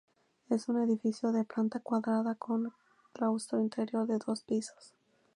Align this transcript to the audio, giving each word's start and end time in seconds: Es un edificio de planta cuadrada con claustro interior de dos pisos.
Es 0.49 0.67
un 0.67 0.81
edificio 0.81 1.31
de 1.31 1.43
planta 1.43 1.79
cuadrada 1.79 2.33
con 2.33 2.73
claustro 3.13 3.61
interior 3.61 4.07
de 4.07 4.17
dos 4.17 4.41
pisos. 4.41 4.95